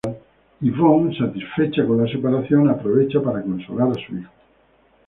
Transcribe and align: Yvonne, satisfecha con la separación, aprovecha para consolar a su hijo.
Yvonne, 0.63 1.13
satisfecha 1.15 1.85
con 1.85 2.03
la 2.03 2.11
separación, 2.11 2.67
aprovecha 2.71 3.21
para 3.21 3.43
consolar 3.43 3.91
a 3.91 3.93
su 3.93 4.17
hijo. 4.17 4.31